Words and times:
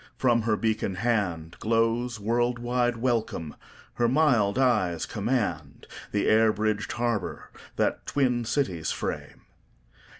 From 0.17 0.41
her 0.41 0.57
beacon 0.57 0.95
handGlows 0.95 2.17
world 2.19 2.57
wide 2.57 2.97
welcome; 2.97 3.55
her 3.93 4.07
mild 4.07 4.57
eyes 4.57 5.05
commandThe 5.05 6.25
air 6.25 6.51
bridged 6.51 6.93
harbour 6.93 7.51
that 7.75 8.07
twin 8.07 8.43
cities 8.43 8.89
frame. 8.89 9.41